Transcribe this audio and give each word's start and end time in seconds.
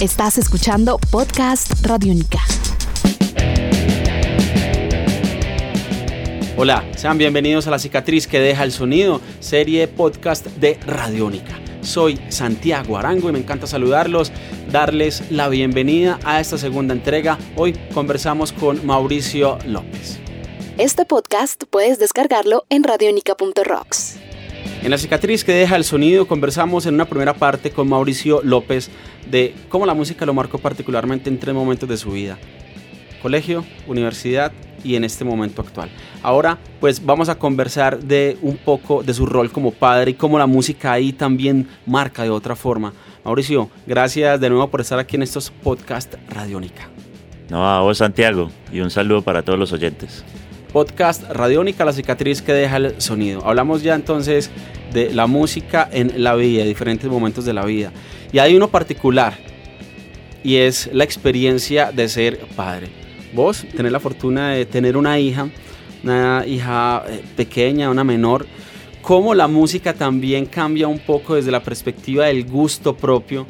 Estás 0.00 0.38
escuchando 0.38 0.98
Podcast 1.10 1.84
Radiónica. 1.84 2.38
Hola, 6.56 6.90
sean 6.96 7.18
bienvenidos 7.18 7.66
a 7.66 7.70
La 7.70 7.78
Cicatriz 7.78 8.26
que 8.26 8.40
deja 8.40 8.64
el 8.64 8.72
sonido, 8.72 9.20
serie 9.40 9.88
podcast 9.88 10.46
de 10.46 10.80
Radiónica. 10.86 11.60
Soy 11.82 12.18
Santiago 12.30 12.96
Arango 12.96 13.28
y 13.28 13.32
me 13.32 13.40
encanta 13.40 13.66
saludarlos, 13.66 14.32
darles 14.72 15.30
la 15.30 15.50
bienvenida 15.50 16.18
a 16.24 16.40
esta 16.40 16.56
segunda 16.56 16.94
entrega. 16.94 17.36
Hoy 17.56 17.74
conversamos 17.92 18.52
con 18.52 18.86
Mauricio 18.86 19.58
López. 19.66 20.18
Este 20.78 21.04
podcast 21.04 21.64
puedes 21.68 21.98
descargarlo 21.98 22.64
en 22.70 22.84
radionica.rocks. 22.84 24.19
En 24.82 24.90
la 24.90 24.96
cicatriz 24.96 25.44
que 25.44 25.52
deja 25.52 25.76
el 25.76 25.84
sonido 25.84 26.26
conversamos 26.26 26.86
en 26.86 26.94
una 26.94 27.04
primera 27.04 27.34
parte 27.34 27.70
con 27.70 27.86
Mauricio 27.86 28.40
López 28.42 28.90
de 29.30 29.54
cómo 29.68 29.84
la 29.84 29.92
música 29.92 30.24
lo 30.24 30.32
marcó 30.32 30.56
particularmente 30.56 31.28
en 31.28 31.38
tres 31.38 31.54
momentos 31.54 31.86
de 31.86 31.98
su 31.98 32.12
vida. 32.12 32.38
Colegio, 33.20 33.66
universidad 33.86 34.52
y 34.82 34.94
en 34.94 35.04
este 35.04 35.22
momento 35.22 35.60
actual. 35.60 35.90
Ahora 36.22 36.56
pues 36.80 37.04
vamos 37.04 37.28
a 37.28 37.38
conversar 37.38 38.00
de 38.00 38.38
un 38.40 38.56
poco 38.56 39.02
de 39.02 39.12
su 39.12 39.26
rol 39.26 39.52
como 39.52 39.70
padre 39.70 40.12
y 40.12 40.14
cómo 40.14 40.38
la 40.38 40.46
música 40.46 40.92
ahí 40.92 41.12
también 41.12 41.68
marca 41.84 42.22
de 42.22 42.30
otra 42.30 42.56
forma. 42.56 42.94
Mauricio, 43.22 43.68
gracias 43.86 44.40
de 44.40 44.48
nuevo 44.48 44.70
por 44.70 44.80
estar 44.80 44.98
aquí 44.98 45.16
en 45.16 45.22
estos 45.22 45.50
podcast 45.50 46.14
Radiónica. 46.30 46.88
No, 47.50 47.68
a 47.68 47.82
vos 47.82 47.98
Santiago 47.98 48.50
y 48.72 48.80
un 48.80 48.90
saludo 48.90 49.20
para 49.20 49.42
todos 49.42 49.58
los 49.58 49.74
oyentes 49.74 50.24
podcast 50.70 51.22
Radiónica, 51.30 51.84
la 51.84 51.92
cicatriz 51.92 52.42
que 52.42 52.52
deja 52.52 52.76
el 52.76 53.00
sonido. 53.00 53.46
Hablamos 53.46 53.82
ya 53.82 53.94
entonces 53.94 54.50
de 54.92 55.12
la 55.12 55.26
música 55.26 55.88
en 55.92 56.22
la 56.22 56.34
vida, 56.34 56.64
diferentes 56.64 57.10
momentos 57.10 57.44
de 57.44 57.52
la 57.52 57.64
vida. 57.64 57.92
Y 58.32 58.38
hay 58.38 58.56
uno 58.56 58.68
particular, 58.68 59.34
y 60.42 60.56
es 60.56 60.88
la 60.92 61.04
experiencia 61.04 61.92
de 61.92 62.08
ser 62.08 62.40
padre. 62.56 62.88
Vos 63.32 63.66
tenés 63.76 63.92
la 63.92 64.00
fortuna 64.00 64.50
de 64.50 64.64
tener 64.66 64.96
una 64.96 65.18
hija, 65.18 65.48
una 66.02 66.44
hija 66.46 67.04
eh, 67.08 67.22
pequeña, 67.36 67.90
una 67.90 68.04
menor. 68.04 68.46
¿Cómo 69.02 69.34
la 69.34 69.48
música 69.48 69.94
también 69.94 70.46
cambia 70.46 70.88
un 70.88 70.98
poco 70.98 71.34
desde 71.34 71.50
la 71.50 71.62
perspectiva 71.62 72.26
del 72.26 72.44
gusto 72.44 72.96
propio? 72.96 73.46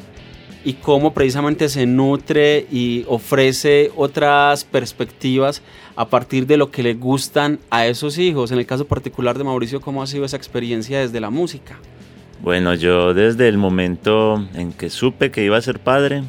Y 0.64 0.74
cómo 0.74 1.14
precisamente 1.14 1.68
se 1.68 1.86
nutre 1.86 2.66
y 2.70 3.04
ofrece 3.08 3.90
otras 3.96 4.64
perspectivas 4.64 5.62
a 5.96 6.08
partir 6.08 6.46
de 6.46 6.56
lo 6.56 6.70
que 6.70 6.82
le 6.82 6.94
gustan 6.94 7.58
a 7.70 7.86
esos 7.86 8.18
hijos. 8.18 8.52
En 8.52 8.58
el 8.58 8.66
caso 8.66 8.86
particular 8.86 9.38
de 9.38 9.44
Mauricio, 9.44 9.80
¿cómo 9.80 10.02
ha 10.02 10.06
sido 10.06 10.24
esa 10.24 10.36
experiencia 10.36 11.00
desde 11.00 11.20
la 11.20 11.30
música? 11.30 11.78
Bueno, 12.42 12.74
yo 12.74 13.14
desde 13.14 13.48
el 13.48 13.58
momento 13.58 14.46
en 14.54 14.72
que 14.72 14.90
supe 14.90 15.30
que 15.30 15.44
iba 15.44 15.56
a 15.56 15.62
ser 15.62 15.78
padre, 15.78 16.24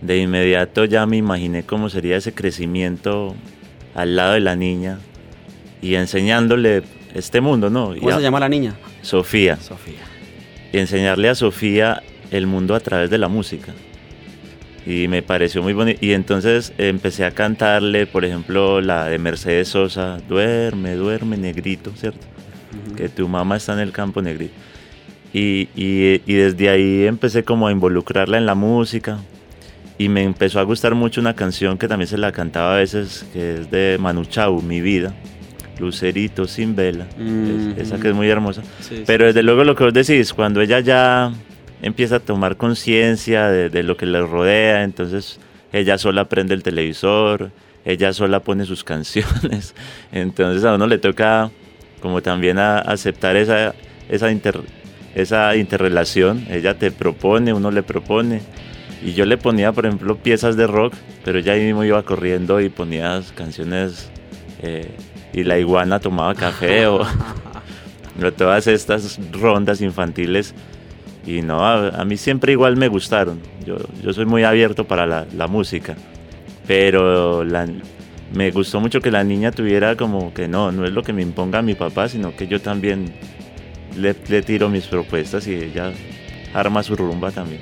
de 0.00 0.18
inmediato 0.18 0.84
ya 0.84 1.06
me 1.06 1.16
imaginé 1.16 1.64
cómo 1.64 1.88
sería 1.88 2.16
ese 2.16 2.32
crecimiento 2.32 3.34
al 3.94 4.16
lado 4.16 4.34
de 4.34 4.40
la 4.40 4.54
niña 4.54 5.00
y 5.82 5.94
enseñándole 5.94 6.82
este 7.14 7.40
mundo, 7.40 7.70
¿no? 7.70 7.94
¿Cómo 7.98 8.16
se 8.16 8.22
llama 8.22 8.40
la 8.40 8.48
niña? 8.48 8.74
Sofía. 9.02 9.56
Sofía. 9.56 10.00
Y 10.72 10.78
enseñarle 10.78 11.30
a 11.30 11.34
Sofía 11.34 12.02
el 12.30 12.46
mundo 12.46 12.74
a 12.74 12.80
través 12.80 13.10
de 13.10 13.18
la 13.18 13.28
música. 13.28 13.72
Y 14.86 15.06
me 15.08 15.22
pareció 15.22 15.62
muy 15.62 15.74
bonito. 15.74 15.98
Y 16.04 16.12
entonces 16.12 16.72
empecé 16.78 17.24
a 17.24 17.32
cantarle, 17.32 18.06
por 18.06 18.24
ejemplo, 18.24 18.80
la 18.80 19.06
de 19.06 19.18
Mercedes 19.18 19.68
Sosa, 19.68 20.18
Duerme, 20.28 20.94
duerme, 20.94 21.36
negrito, 21.36 21.92
¿cierto? 21.94 22.26
Que 22.96 23.08
tu 23.08 23.28
mamá 23.28 23.56
está 23.56 23.74
en 23.74 23.80
el 23.80 23.92
campo 23.92 24.22
negrito. 24.22 24.54
Y, 25.32 25.68
y, 25.76 26.22
y, 26.24 26.34
desde 26.34 26.70
ahí 26.70 27.04
empecé 27.06 27.44
como 27.44 27.68
a 27.68 27.72
involucrarla 27.72 28.38
en 28.38 28.46
la 28.46 28.54
música. 28.54 29.18
Y 29.98 30.08
me 30.08 30.22
empezó 30.22 30.58
a 30.58 30.62
gustar 30.62 30.94
mucho 30.94 31.20
una 31.20 31.34
canción 31.34 31.76
que 31.76 31.86
también 31.86 32.08
se 32.08 32.16
la 32.16 32.32
cantaba 32.32 32.74
a 32.74 32.76
veces, 32.78 33.26
que 33.32 33.56
es 33.56 33.70
de 33.70 33.98
Manu 34.00 34.24
Chao, 34.24 34.62
Mi 34.62 34.80
Vida. 34.80 35.12
Lucerito 35.78 36.46
sin 36.46 36.74
vela. 36.74 37.06
esa 37.76 37.98
que 37.98 38.08
es 38.08 38.14
muy 38.14 38.28
hermosa. 38.28 38.62
Pero 39.06 39.26
desde 39.26 39.42
luego 39.42 39.64
lo 39.64 39.74
que 39.74 39.84
vos 39.84 39.92
decís, 39.92 40.32
cuando 40.32 40.60
ella 40.60 40.80
ya 40.80 41.32
empieza 41.82 42.16
a 42.16 42.20
tomar 42.20 42.56
conciencia 42.56 43.48
de, 43.48 43.82
lo 43.82 43.96
que 43.96 44.06
le 44.06 44.20
rodea, 44.20 44.84
entonces 44.84 45.40
ella 45.72 45.98
sola 45.98 46.26
prende 46.28 46.54
el 46.54 46.62
televisor, 46.62 47.50
ella 47.84 48.12
sola 48.12 48.40
pone 48.40 48.64
sus 48.64 48.84
canciones, 48.92 49.74
entonces 50.12 50.64
a 50.64 50.74
uno 50.74 50.86
le 50.86 50.98
toca 50.98 51.50
como 52.00 52.22
también 52.22 52.58
a 52.58 52.78
aceptar 52.78 53.36
esa, 53.36 53.74
esa, 54.08 54.28
esa 55.14 55.56
interrelación, 55.56 56.46
ella 56.50 56.78
te 56.78 56.90
propone, 56.90 57.52
uno 57.52 57.70
le 57.70 57.82
propone, 57.82 58.42
y 59.02 59.14
yo 59.14 59.24
le 59.24 59.36
ponía 59.36 59.72
por 59.72 59.86
ejemplo 59.86 60.16
piezas 60.16 60.56
de 60.56 60.66
rock, 60.66 60.94
pero 61.24 61.38
ella 61.38 61.52
ahí 61.52 61.64
mismo 61.64 61.84
iba 61.84 62.02
corriendo 62.02 62.60
y 62.60 62.68
ponía 62.68 63.20
canciones 63.36 64.10
eh, 64.62 64.90
y 65.32 65.44
la 65.44 65.58
iguana 65.58 66.00
tomaba 66.00 66.34
café 66.34 66.86
o 66.86 67.06
todas 68.36 68.66
estas 68.66 69.18
rondas 69.32 69.80
infantiles 69.80 70.54
y 71.28 71.42
no, 71.42 71.62
a, 71.62 72.04
mí 72.06 72.16
siempre 72.16 72.52
igual 72.52 72.78
me 72.78 72.88
gustaron. 72.88 73.38
Yo, 73.66 73.76
yo 74.02 74.14
soy 74.14 74.24
muy 74.24 74.44
abierto 74.44 74.84
para 74.84 75.06
la, 75.06 75.26
la 75.36 75.46
música. 75.46 75.94
Pero 76.66 77.44
la, 77.44 77.66
me 78.32 78.50
gustó 78.50 78.80
mucho 78.80 79.02
que 79.02 79.10
la 79.10 79.24
niña 79.24 79.52
tuviera 79.52 79.94
como 79.94 80.32
que 80.32 80.48
no, 80.48 80.72
no 80.72 80.86
es 80.86 80.92
lo 80.92 81.02
que 81.02 81.12
me 81.12 81.20
imponga 81.20 81.60
mi 81.60 81.74
papá, 81.74 82.08
sino 82.08 82.34
que 82.34 82.46
yo 82.46 82.62
también 82.62 83.12
le, 83.94 84.16
le 84.26 84.40
tiro 84.40 84.70
mis 84.70 84.86
propuestas 84.86 85.46
y 85.46 85.54
ella 85.54 85.92
arma 86.54 86.82
su 86.82 86.96
rumba 86.96 87.30
también. 87.30 87.60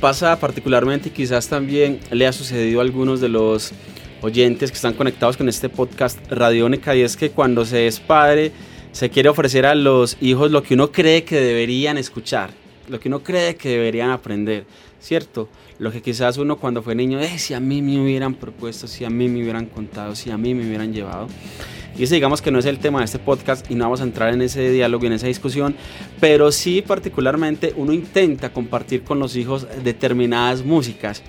Pasa 0.00 0.38
particularmente 0.38 1.10
quizás 1.10 1.48
también 1.48 1.98
le 2.12 2.28
ha 2.28 2.32
sucedido 2.32 2.78
a 2.78 2.84
algunos 2.84 3.20
de 3.20 3.28
los 3.28 3.72
oyentes 4.22 4.70
que 4.70 4.76
están 4.76 4.94
conectados 4.94 5.36
con 5.36 5.48
este 5.48 5.68
podcast 5.68 6.18
Radiónica 6.30 6.94
y 6.94 7.02
es 7.02 7.16
que 7.16 7.30
cuando 7.30 7.64
se 7.64 7.88
es 7.88 7.98
padre 7.98 8.52
se 8.92 9.10
quiere 9.10 9.28
ofrecer 9.28 9.66
a 9.66 9.74
los 9.74 10.16
hijos 10.20 10.50
lo 10.50 10.62
que 10.62 10.74
uno 10.74 10.90
cree 10.90 11.24
que 11.24 11.40
deberían 11.40 11.98
escuchar, 11.98 12.50
lo 12.88 12.98
que 12.98 13.08
uno 13.08 13.22
cree 13.22 13.56
que 13.56 13.70
deberían 13.70 14.10
aprender, 14.10 14.64
¿cierto? 15.00 15.48
Lo 15.78 15.92
que 15.92 16.02
quizás 16.02 16.36
uno 16.38 16.56
cuando 16.58 16.82
fue 16.82 16.94
niño, 16.94 17.20
eh, 17.20 17.38
si 17.38 17.54
a 17.54 17.60
mí 17.60 17.82
me 17.82 18.00
hubieran 18.00 18.34
propuesto, 18.34 18.86
si 18.86 19.04
a 19.04 19.10
mí 19.10 19.28
me 19.28 19.42
hubieran 19.42 19.66
contado, 19.66 20.14
si 20.16 20.30
a 20.30 20.36
mí 20.36 20.54
me 20.54 20.66
hubieran 20.66 20.92
llevado. 20.92 21.28
Y 21.96 22.04
ese 22.04 22.14
digamos 22.14 22.40
que 22.40 22.50
no 22.50 22.58
es 22.58 22.66
el 22.66 22.78
tema 22.78 23.00
de 23.00 23.06
este 23.06 23.18
podcast 23.18 23.70
y 23.70 23.74
no 23.74 23.84
vamos 23.84 24.00
a 24.00 24.04
entrar 24.04 24.32
en 24.32 24.42
ese 24.42 24.70
diálogo 24.70 25.04
y 25.04 25.08
en 25.08 25.14
esa 25.14 25.26
discusión, 25.26 25.74
pero 26.20 26.52
sí 26.52 26.82
particularmente 26.82 27.74
uno 27.76 27.92
intenta 27.92 28.52
compartir 28.52 29.02
con 29.02 29.18
los 29.18 29.36
hijos 29.36 29.66
determinadas 29.82 30.64
músicas. 30.64 31.22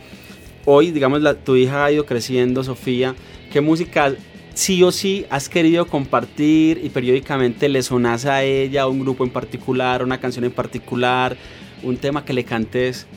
Hoy, 0.65 0.91
digamos, 0.91 1.21
la, 1.21 1.33
tu 1.33 1.55
hija 1.55 1.85
ha 1.85 1.91
ido 1.91 2.05
creciendo, 2.05 2.63
Sofía. 2.63 3.15
¿Qué 3.51 3.61
música 3.61 4.13
sí 4.61 4.83
o 4.83 4.91
sí 4.91 5.25
has 5.31 5.49
querido 5.49 5.87
compartir 5.87 6.79
y 6.83 6.89
periódicamente 6.89 7.67
le 7.67 7.81
sonas 7.81 8.25
a 8.25 8.43
ella, 8.43 8.85
un 8.85 8.99
grupo 8.99 9.23
en 9.23 9.31
particular, 9.31 10.03
una 10.03 10.19
canción 10.19 10.45
en 10.45 10.51
particular, 10.51 11.35
un 11.81 11.97
tema 11.97 12.23
que 12.23 12.33
le 12.33 12.43
cantes? 12.43 13.07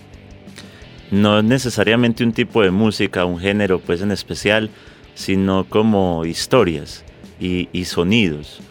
No 1.11 1.43
necesariamente 1.43 2.25
un 2.25 2.33
tipo 2.33 2.63
de 2.63 2.71
música, 2.71 3.27
un 3.27 3.39
género 3.39 3.79
pues 3.79 4.01
en 4.01 4.11
especial, 4.11 4.71
sino 5.15 5.69
como 5.69 6.25
historias 6.25 7.05
y 7.39 7.85
sonidos. 7.85 8.63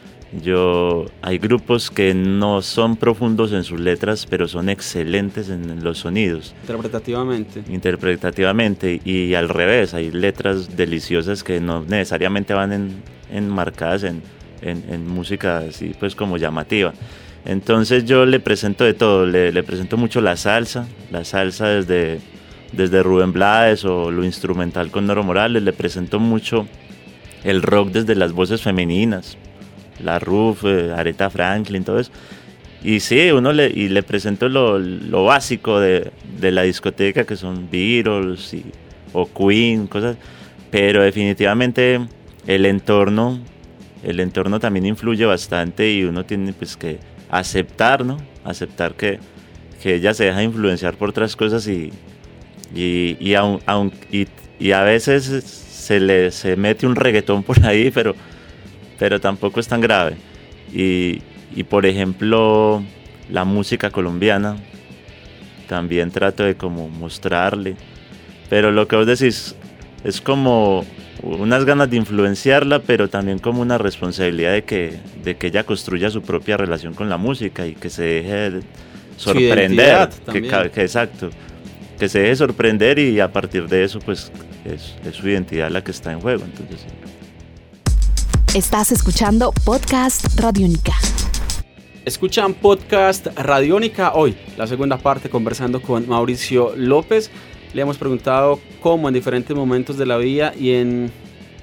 Yo, 0.41 1.05
hay 1.21 1.37
grupos 1.37 1.91
que 1.91 2.13
no 2.13 2.61
son 2.61 2.95
profundos 2.95 3.51
en 3.53 3.63
sus 3.63 3.79
letras, 3.79 4.25
pero 4.25 4.47
son 4.47 4.69
excelentes 4.69 5.49
en 5.49 5.83
los 5.83 5.99
sonidos. 5.99 6.55
Interpretativamente. 6.61 7.63
Interpretativamente. 7.69 9.01
Y 9.05 9.35
al 9.35 9.49
revés, 9.49 9.93
hay 9.93 10.11
letras 10.11 10.75
deliciosas 10.75 11.43
que 11.43 11.59
no 11.59 11.83
necesariamente 11.83 12.53
van 12.53 12.73
en, 12.73 13.03
enmarcadas 13.31 14.03
en, 14.03 14.23
en, 14.61 15.07
música 15.07 15.59
así 15.59 15.93
pues 15.99 16.15
como 16.15 16.37
llamativa. 16.37 16.93
Entonces 17.45 18.05
yo 18.05 18.25
le 18.25 18.39
presento 18.39 18.85
de 18.85 18.93
todo, 18.93 19.25
le, 19.25 19.51
le 19.51 19.63
presento 19.63 19.97
mucho 19.97 20.21
la 20.21 20.37
salsa, 20.37 20.87
la 21.11 21.25
salsa 21.25 21.67
desde, 21.67 22.21
desde 22.71 23.03
Rubén 23.03 23.33
Blades 23.33 23.83
o 23.83 24.11
lo 24.11 24.23
instrumental 24.23 24.91
con 24.91 25.05
Noro 25.05 25.23
Morales, 25.23 25.61
le 25.61 25.73
presento 25.73 26.19
mucho 26.19 26.67
el 27.43 27.61
rock 27.61 27.89
desde 27.89 28.15
las 28.15 28.31
voces 28.31 28.61
femeninas, 28.61 29.37
la 29.99 30.19
Ruf, 30.19 30.63
eh, 30.65 30.91
Aretha 30.95 31.29
Franklin, 31.29 31.83
todo 31.83 31.99
eso. 31.99 32.11
Y 32.83 32.99
sí, 32.99 33.31
uno 33.31 33.53
le, 33.53 33.67
y 33.67 33.87
le 33.87 34.03
presento 34.03 34.49
lo, 34.49 34.77
lo 34.77 35.23
básico 35.23 35.79
de, 35.79 36.11
de, 36.39 36.51
la 36.51 36.63
discoteca, 36.63 37.25
que 37.25 37.37
son 37.37 37.69
Beatles 37.71 38.53
y, 38.53 38.65
o 39.13 39.29
Queen, 39.31 39.87
cosas. 39.87 40.17
Pero 40.69 41.01
definitivamente 41.01 42.01
el 42.45 42.65
entorno, 42.65 43.39
el 44.03 44.19
entorno 44.19 44.59
también 44.59 44.85
influye 44.85 45.25
bastante 45.25 45.93
y 45.93 46.03
uno 46.03 46.25
tiene 46.25 46.51
pues 46.51 46.75
que 46.75 46.99
aceptar, 47.29 48.03
¿no? 48.03 48.17
Aceptar 48.43 48.95
que, 48.95 49.19
que 49.81 49.95
ella 49.95 50.13
se 50.13 50.25
deja 50.25 50.43
influenciar 50.43 50.95
por 50.95 51.09
otras 51.09 51.37
cosas 51.37 51.65
y, 51.67 51.91
y, 52.75 53.15
y, 53.19 53.35
aun, 53.35 53.61
y, 54.11 54.27
y 54.59 54.71
a 54.71 54.83
veces 54.83 55.25
se 55.25 55.99
le 55.99 56.31
se 56.31 56.55
mete 56.57 56.85
un 56.85 56.95
reggaetón 56.95 57.43
por 57.43 57.65
ahí, 57.65 57.91
pero 57.91 58.13
pero 58.99 59.19
tampoco 59.19 59.59
es 59.59 59.67
tan 59.67 59.81
grave. 59.81 60.15
Y, 60.73 61.21
y 61.55 61.63
por 61.63 61.85
ejemplo, 61.85 62.83
la 63.29 63.45
música 63.45 63.89
colombiana 63.89 64.57
también 65.67 66.11
trato 66.11 66.43
de 66.43 66.55
como 66.55 66.89
mostrarle. 66.89 67.75
Pero 68.49 68.71
lo 68.71 68.87
que 68.87 68.95
vos 68.95 69.07
decís 69.07 69.55
es 70.03 70.21
como 70.21 70.85
unas 71.21 71.65
ganas 71.65 71.89
de 71.89 71.97
influenciarla, 71.97 72.79
pero 72.79 73.07
también 73.07 73.39
como 73.39 73.61
una 73.61 73.77
responsabilidad 73.77 74.51
de 74.51 74.63
que, 74.63 74.99
de 75.23 75.35
que 75.35 75.47
ella 75.47 75.63
construya 75.63 76.09
su 76.09 76.21
propia 76.21 76.57
relación 76.57 76.93
con 76.93 77.09
la 77.09 77.17
música 77.17 77.65
y 77.65 77.73
que 77.73 77.89
se 77.89 78.03
deje 78.03 78.59
sorprender. 79.17 80.09
Que, 80.31 80.41
que, 80.41 80.81
exacto. 80.81 81.29
Que 81.97 82.09
se 82.09 82.19
deje 82.19 82.35
sorprender 82.35 82.99
y 82.99 83.19
a 83.19 83.31
partir 83.31 83.67
de 83.67 83.83
eso, 83.83 83.99
pues 83.99 84.31
es, 84.65 84.95
es 85.05 85.15
su 85.15 85.27
identidad 85.29 85.71
la 85.71 85.83
que 85.83 85.91
está 85.91 86.11
en 86.11 86.19
juego. 86.19 86.43
Entonces, 86.43 86.85
Estás 88.53 88.91
escuchando 88.91 89.51
Podcast 89.65 90.39
Radiónica. 90.39 90.93
Escuchan 92.05 92.53
Podcast 92.53 93.25
Radiónica 93.35 94.13
hoy, 94.13 94.37
la 94.57 94.67
segunda 94.67 94.97
parte 94.97 95.27
conversando 95.27 95.81
con 95.81 96.07
Mauricio 96.07 96.71
López. 96.75 97.31
Le 97.73 97.81
hemos 97.81 97.97
preguntado 97.97 98.59
cómo 98.79 99.07
en 99.07 99.15
diferentes 99.15 99.57
momentos 99.57 99.97
de 99.97 100.05
la 100.05 100.17
vida 100.17 100.53
y 100.55 100.73
en 100.73 101.11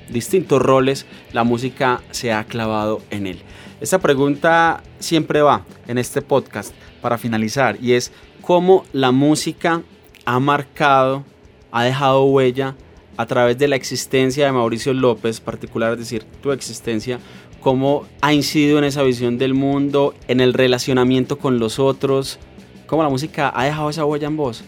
distintos 0.08 0.60
roles 0.60 1.06
la 1.32 1.44
música 1.44 2.00
se 2.10 2.32
ha 2.32 2.42
clavado 2.42 3.00
en 3.10 3.28
él. 3.28 3.40
Esta 3.80 4.00
pregunta 4.00 4.82
siempre 4.98 5.42
va 5.42 5.64
en 5.86 5.96
este 5.96 6.22
podcast 6.22 6.74
para 7.00 7.18
finalizar 7.18 7.78
y 7.80 7.92
es 7.92 8.10
cómo 8.42 8.84
la 8.92 9.12
música 9.12 9.82
ha 10.24 10.40
marcado, 10.40 11.24
ha 11.70 11.84
dejado 11.84 12.24
huella 12.24 12.74
a 13.16 13.26
través 13.26 13.58
de 13.58 13.68
la 13.68 13.76
existencia 13.76 14.46
de 14.46 14.52
Mauricio 14.52 14.94
López, 14.94 15.40
particular, 15.40 15.92
es 15.92 15.98
decir, 15.98 16.24
tu 16.42 16.52
existencia, 16.52 17.18
cómo 17.60 18.06
ha 18.20 18.32
incidido 18.32 18.78
en 18.78 18.84
esa 18.84 19.02
visión 19.02 19.38
del 19.38 19.54
mundo, 19.54 20.14
en 20.28 20.40
el 20.40 20.54
relacionamiento 20.54 21.38
con 21.38 21.58
los 21.58 21.78
otros, 21.78 22.38
cómo 22.86 23.02
la 23.02 23.08
música 23.08 23.52
ha 23.54 23.64
dejado 23.64 23.90
esa 23.90 24.04
huella 24.04 24.28
en 24.28 24.36
vos. 24.36 24.64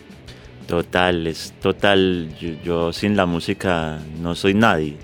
Total, 0.66 1.26
es 1.26 1.52
total. 1.60 2.28
Yo, 2.64 2.92
sin 2.92 3.16
la 3.16 3.26
música 3.26 4.00
no 4.20 4.34
soy 4.34 4.54
nadie. 4.54 4.96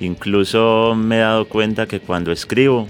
Incluso 0.00 0.94
me 0.96 1.16
he 1.16 1.20
dado 1.20 1.46
cuenta 1.46 1.86
que 1.86 2.00
cuando 2.00 2.32
escribo, 2.32 2.88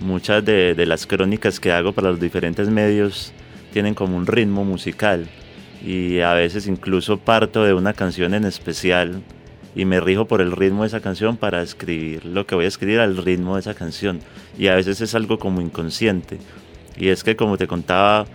muchas 0.00 0.44
de, 0.44 0.74
de 0.74 0.86
las 0.86 1.06
crónicas 1.06 1.58
que 1.58 1.72
hago 1.72 1.92
para 1.92 2.10
los 2.10 2.20
diferentes 2.20 2.68
medios 2.68 3.32
tienen 3.72 3.94
como 3.94 4.16
un 4.16 4.26
ritmo 4.26 4.64
musical 4.64 5.28
y 5.84 6.20
a 6.20 6.34
veces 6.34 6.66
incluso 6.66 7.18
parto 7.18 7.64
de 7.64 7.74
una 7.74 7.92
canción 7.92 8.34
en 8.34 8.44
especial 8.44 9.22
y 9.74 9.84
me 9.84 10.00
rijo 10.00 10.26
por 10.26 10.40
el 10.40 10.52
ritmo 10.52 10.82
de 10.82 10.88
esa 10.88 11.00
canción 11.00 11.36
para 11.36 11.62
escribir 11.62 12.24
lo 12.24 12.46
que 12.46 12.54
voy 12.54 12.64
a 12.64 12.68
escribir 12.68 13.00
al 13.00 13.16
ritmo 13.16 13.54
de 13.54 13.60
esa 13.60 13.74
canción. 13.74 14.20
Y 14.58 14.66
a 14.66 14.74
veces 14.74 15.00
es 15.00 15.14
algo 15.14 15.38
como 15.38 15.60
inconsciente. 15.60 16.38
Y 16.96 17.08
es 17.08 17.24
que 17.24 17.36
como 17.36 17.56
te 17.56 17.66
contaba 17.66 18.26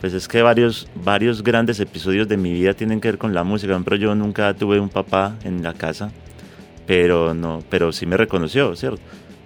pues 0.00 0.12
es 0.12 0.28
que 0.28 0.42
varios 0.42 0.86
varios 0.94 1.42
grandes 1.42 1.80
episodios 1.80 2.28
de 2.28 2.36
mi 2.36 2.52
vida 2.52 2.74
tienen 2.74 3.00
que 3.00 3.08
ver 3.08 3.18
con 3.18 3.34
la 3.34 3.42
música. 3.44 3.72
Por 3.72 3.76
ejemplo 3.76 3.96
yo 3.96 4.14
nunca 4.14 4.54
tuve 4.54 4.78
un 4.78 4.88
papá 4.88 5.36
en 5.44 5.62
la 5.62 5.74
casa 5.74 6.10
pero 6.86 7.34
no 7.34 7.62
pero 7.70 7.92
sí 7.92 8.06
me 8.06 8.16
reconoció 8.16 8.76
cierto 8.76 9.00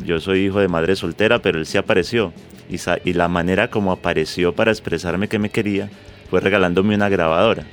yo 0.04 0.20
soy 0.20 0.46
hijo 0.46 0.60
de 0.60 0.68
madre 0.68 0.96
soltera 0.96 1.40
pero 1.40 1.58
él 1.58 1.66
sí 1.66 1.78
apareció. 1.78 2.32
Y, 2.70 2.76
y 3.08 3.14
la 3.14 3.28
manera 3.28 3.70
como 3.70 3.92
apareció 3.92 4.54
para 4.54 4.70
expresarme 4.70 5.28
que 5.28 5.38
me 5.38 5.48
quería 5.48 5.88
fue 6.30 6.40
regalándome 6.40 6.94
una 6.94 7.08
grabadora 7.08 7.64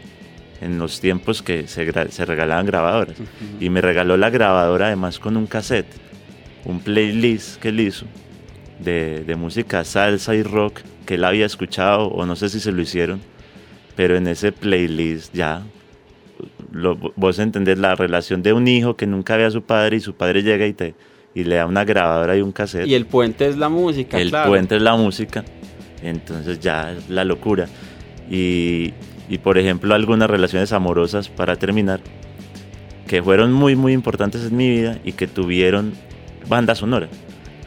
en 0.61 0.79
los 0.79 0.99
tiempos 0.99 1.41
que 1.41 1.67
se, 1.67 2.11
se 2.11 2.25
regalaban 2.25 2.65
grabadoras. 2.65 3.15
Y 3.59 3.69
me 3.69 3.81
regaló 3.81 4.17
la 4.17 4.29
grabadora 4.29 4.87
además 4.87 5.19
con 5.19 5.37
un 5.37 5.47
cassette, 5.47 5.91
un 6.63 6.79
playlist 6.79 7.59
que 7.59 7.69
él 7.69 7.79
hizo 7.79 8.05
de, 8.79 9.23
de, 9.23 9.35
música 9.35 9.83
salsa 9.83 10.35
y 10.35 10.43
rock 10.43 10.81
que 11.05 11.15
él 11.15 11.23
había 11.23 11.45
escuchado, 11.45 12.07
o 12.07 12.25
no 12.25 12.35
sé 12.35 12.49
si 12.49 12.59
se 12.59 12.71
lo 12.71 12.81
hicieron, 12.81 13.21
pero 13.95 14.15
en 14.15 14.27
ese 14.27 14.51
playlist 14.51 15.33
ya 15.33 15.63
lo, 16.71 16.95
vos 17.15 17.39
entendés 17.39 17.77
la 17.77 17.95
relación 17.95 18.43
de 18.43 18.53
un 18.53 18.67
hijo 18.67 18.95
que 18.95 19.07
nunca 19.07 19.37
ve 19.37 19.45
a 19.45 19.51
su 19.51 19.61
padre 19.61 19.97
y 19.97 19.99
su 19.99 20.15
padre 20.15 20.43
llega 20.43 20.65
y 20.65 20.73
te 20.73 20.95
y 21.33 21.43
le 21.43 21.55
da 21.55 21.65
una 21.65 21.83
grabadora 21.83 22.37
y 22.37 22.41
un 22.41 22.53
cassette. 22.53 22.87
Y 22.87 22.93
el 22.93 23.05
puente 23.05 23.45
es 23.45 23.57
la 23.57 23.67
música, 23.67 24.17
El 24.17 24.31
puente 24.31 24.77
es 24.77 24.81
la 24.81 24.95
música. 24.95 25.43
Entonces 26.01 26.61
ya 26.61 26.93
es 26.93 27.09
la 27.09 27.25
locura 27.25 27.67
y, 28.29 28.93
y 29.29 29.37
por 29.39 29.57
ejemplo 29.57 29.93
algunas 29.93 30.29
relaciones 30.29 30.71
amorosas 30.71 31.29
para 31.29 31.55
terminar 31.55 32.01
que 33.07 33.21
fueron 33.21 33.53
muy 33.53 33.75
muy 33.75 33.93
importantes 33.93 34.45
en 34.45 34.57
mi 34.57 34.69
vida 34.69 34.99
y 35.03 35.11
que 35.13 35.27
tuvieron 35.27 35.93
banda 36.47 36.75
sonora. 36.75 37.09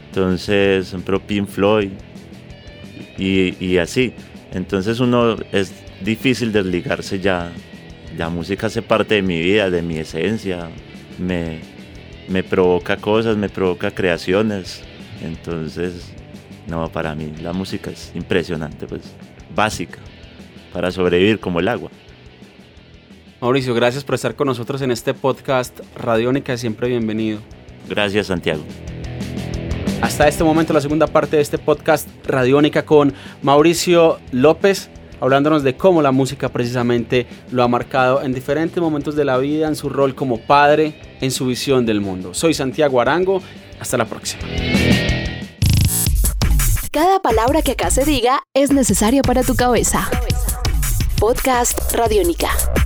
Entonces, 0.07 0.87
ejemplo, 0.87 1.19
Pink 1.19 1.47
Floyd 1.47 1.91
y, 3.17 3.55
y, 3.63 3.77
así. 3.77 4.13
Entonces 4.51 4.99
uno 4.99 5.35
es 5.51 5.73
difícil 6.03 6.51
desligarse 6.51 7.19
ya. 7.19 7.51
La 8.17 8.29
música 8.29 8.67
hace 8.67 8.81
parte 8.81 9.15
de 9.15 9.21
mi 9.21 9.39
vida, 9.39 9.69
de 9.69 9.81
mi 9.81 9.97
esencia. 9.97 10.69
Me, 11.19 11.59
me 12.27 12.43
provoca 12.43 12.97
cosas, 12.97 13.37
me 13.37 13.49
provoca 13.49 13.91
creaciones. 13.91 14.81
Entonces, 15.21 16.11
no, 16.67 16.89
para 16.89 17.13
mí 17.13 17.31
la 17.41 17.53
música 17.53 17.91
es 17.91 18.11
impresionante, 18.15 18.87
pues 18.87 19.03
básica 19.53 19.99
para 20.73 20.91
sobrevivir 20.91 21.39
como 21.39 21.59
el 21.59 21.67
agua. 21.67 21.89
Mauricio, 23.41 23.73
gracias 23.73 24.03
por 24.03 24.15
estar 24.15 24.35
con 24.35 24.47
nosotros 24.47 24.81
en 24.81 24.91
este 24.91 25.13
podcast 25.13 25.79
Radiónica, 25.95 26.57
siempre 26.57 26.89
bienvenido. 26.89 27.39
Gracias, 27.87 28.27
Santiago. 28.27 28.63
Hasta 30.01 30.27
este 30.27 30.43
momento 30.43 30.73
la 30.73 30.81
segunda 30.81 31.07
parte 31.07 31.37
de 31.37 31.41
este 31.41 31.57
podcast 31.57 32.07
Radiónica 32.25 32.85
con 32.85 33.13
Mauricio 33.41 34.19
López, 34.31 34.89
hablándonos 35.19 35.63
de 35.63 35.75
cómo 35.75 36.01
la 36.01 36.11
música 36.11 36.49
precisamente 36.49 37.27
lo 37.51 37.63
ha 37.63 37.67
marcado 37.67 38.21
en 38.21 38.33
diferentes 38.33 38.81
momentos 38.81 39.15
de 39.15 39.25
la 39.25 39.37
vida, 39.37 39.67
en 39.67 39.75
su 39.75 39.89
rol 39.89 40.15
como 40.15 40.39
padre, 40.39 40.95
en 41.21 41.31
su 41.31 41.45
visión 41.45 41.85
del 41.85 42.01
mundo. 42.01 42.33
Soy 42.33 42.53
Santiago 42.53 43.01
Arango, 43.01 43.41
hasta 43.79 43.97
la 43.97 44.05
próxima. 44.05 44.43
Cada 46.91 47.21
palabra 47.21 47.61
que 47.61 47.71
acá 47.71 47.91
se 47.91 48.03
diga 48.03 48.41
es 48.53 48.71
necesaria 48.71 49.21
para 49.21 49.43
tu 49.43 49.55
cabeza. 49.55 50.09
Podcast 51.19 51.91
Radiónica. 51.91 52.78